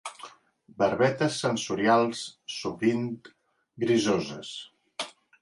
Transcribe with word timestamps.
Barbetes 0.77 1.37
sensorials 1.43 2.23
sovint 2.55 3.05
grisoses. 3.85 4.57